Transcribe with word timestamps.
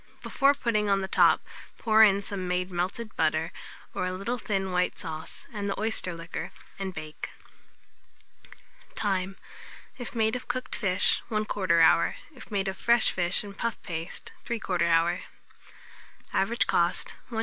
Before 0.23 0.55
putting 0.55 0.89
on 0.89 1.01
the 1.01 1.07
top, 1.07 1.45
pour 1.77 2.01
in 2.03 2.23
some 2.23 2.47
made 2.47 2.71
melted 2.71 3.15
butter, 3.15 3.51
or 3.93 4.07
a 4.07 4.13
little 4.13 4.39
thin 4.39 4.71
white 4.71 4.97
sauce, 4.97 5.45
and 5.53 5.69
the 5.69 5.79
oyster 5.79 6.15
liquor, 6.15 6.49
and 6.79 6.91
bake. 6.91 7.29
Time. 8.95 9.35
If 9.99 10.15
made 10.15 10.35
of 10.35 10.47
cooked 10.47 10.75
fish, 10.75 11.21
1/4 11.29 11.79
hour; 11.83 12.15
if 12.33 12.49
made 12.49 12.67
of 12.67 12.77
fresh 12.79 13.11
fish 13.11 13.43
and 13.43 13.55
puff 13.55 13.79
paste, 13.83 14.31
3/4 14.43 14.81
hour. 14.81 15.19
Average 16.33 16.65
cost, 16.65 17.13
1s. 17.29 17.39